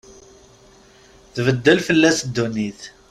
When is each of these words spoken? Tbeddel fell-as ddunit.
Tbeddel 1.35 1.79
fell-as 1.87 2.17
ddunit. 2.25 2.81